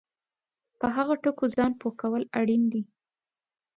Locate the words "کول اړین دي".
2.01-2.83